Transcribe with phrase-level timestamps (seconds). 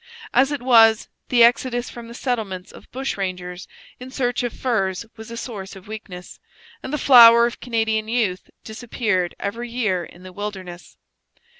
[0.33, 3.67] As it was, the exodus from the settlements of bushrangers
[3.99, 6.39] in search of furs was a source of weakness,
[6.81, 10.97] and the flower of Canadian youth disappeared every year in the wilderness.